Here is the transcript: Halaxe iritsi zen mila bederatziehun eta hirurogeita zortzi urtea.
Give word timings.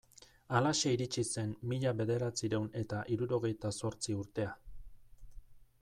Halaxe 0.59 0.93
iritsi 0.95 1.23
zen 1.27 1.51
mila 1.73 1.93
bederatziehun 1.99 2.67
eta 2.83 3.05
hirurogeita 3.17 3.75
zortzi 3.83 4.19
urtea. 4.25 4.57